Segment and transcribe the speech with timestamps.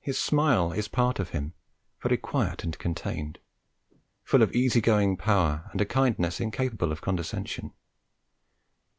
[0.00, 1.54] His smile is part of him,
[2.02, 3.38] very quiet and contained,
[4.22, 7.72] full of easy going power, and a kindness incapable of condescension.